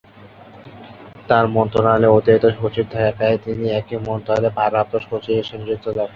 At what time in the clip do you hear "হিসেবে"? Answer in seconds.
5.39-5.59